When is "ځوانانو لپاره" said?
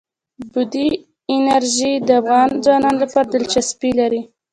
2.65-3.27